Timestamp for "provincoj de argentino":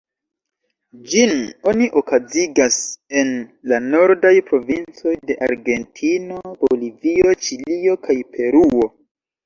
4.49-6.43